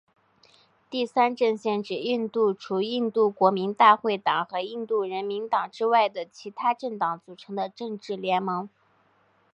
[0.89, 8.67] 第三阵线指印度除印度国民大会党和印度人民党之外的其它政党组成的政治联盟。